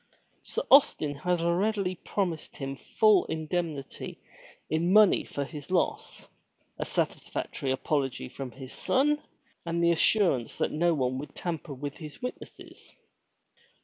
Sir 0.41 0.63
Austin 0.71 1.13
had 1.13 1.41
readily 1.41 1.93
promised 1.93 2.55
him 2.55 2.75
full 2.75 3.25
indemnity 3.25 4.19
in 4.67 4.91
money 4.91 5.23
for 5.23 5.45
his 5.45 5.69
loss, 5.69 6.27
a 6.79 6.85
satisfactory 6.87 7.69
apology 7.69 8.27
from 8.27 8.49
his 8.49 8.73
son 8.73 9.21
and 9.63 9.83
the 9.83 9.91
assurance 9.91 10.55
that 10.57 10.71
no 10.71 10.95
one 10.95 11.19
would 11.19 11.35
tamper 11.35 11.75
with 11.75 11.97
his 11.97 12.19
witnesses. 12.19 12.95